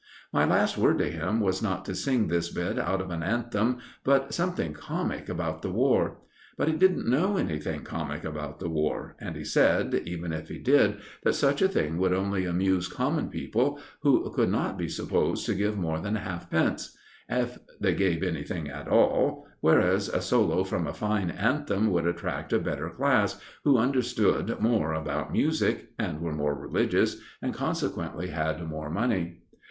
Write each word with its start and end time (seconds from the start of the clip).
My 0.33 0.45
last 0.45 0.79
word 0.79 0.97
to 0.97 1.11
him 1.11 1.41
was 1.41 1.61
not 1.61 1.85
to 1.85 1.93
sing 1.93 2.27
his 2.27 2.49
bit 2.49 2.79
out 2.79 3.01
of 3.01 3.11
an 3.11 3.21
anthem, 3.21 3.77
but 4.03 4.33
something 4.33 4.73
comic 4.73 5.29
about 5.29 5.61
the 5.61 5.69
War. 5.69 6.17
But 6.57 6.69
he 6.69 6.73
didn't 6.73 7.07
know 7.07 7.37
anything 7.37 7.83
comic 7.83 8.23
about 8.23 8.57
the 8.59 8.67
War, 8.67 9.15
and 9.19 9.35
he 9.35 9.43
said, 9.43 9.93
even 10.07 10.33
if 10.33 10.47
he 10.47 10.57
did, 10.57 10.97
that 11.21 11.33
such 11.35 11.61
a 11.61 11.67
thing 11.67 11.99
would 11.99 12.13
only 12.13 12.45
amuse 12.45 12.87
common 12.87 13.29
people, 13.29 13.79
who 13.99 14.27
could 14.33 14.49
not 14.49 14.75
be 14.75 14.87
supposed 14.89 15.45
to 15.45 15.53
give 15.53 15.77
more 15.77 15.99
than 15.99 16.15
halfpence, 16.15 16.97
if 17.29 17.59
they 17.79 17.93
gave 17.93 18.23
anything 18.23 18.67
at 18.69 18.87
all; 18.87 19.45
whereas 19.59 20.09
a 20.09 20.19
solo 20.19 20.63
from 20.63 20.87
a 20.87 20.93
fine 20.95 21.29
anthem 21.29 21.91
would 21.91 22.07
attract 22.07 22.51
a 22.53 22.57
better 22.57 22.89
class, 22.89 23.39
who 23.63 23.77
understood 23.77 24.59
more 24.59 24.93
about 24.93 25.31
music, 25.31 25.91
and 25.99 26.21
were 26.21 26.33
more 26.33 26.55
religious, 26.55 27.21
and 27.39 27.53
consequently 27.53 28.29
had 28.29 28.67
more 28.67 28.89
money. 28.89 29.41